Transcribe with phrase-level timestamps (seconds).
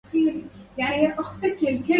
[0.13, 0.41] كان
[0.77, 1.85] فاضل محظوظا بالنّجو بحياته.